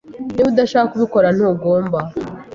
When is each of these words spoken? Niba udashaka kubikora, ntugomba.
Niba 0.33 0.47
udashaka 0.51 0.89
kubikora, 0.91 1.27
ntugomba. 1.35 1.99